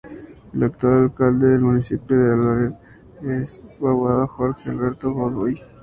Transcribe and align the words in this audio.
El 0.55 0.63
actual 0.63 0.93
Alcalde 1.03 1.47
del 1.51 1.61
municipio 1.61 2.17
de 2.17 2.31
Arbeláez 2.33 2.79
es 3.21 3.63
el 3.79 3.87
abogado 3.87 4.25
Jorge 4.29 4.71
Alberto 4.71 5.11
Godoy. 5.13 5.61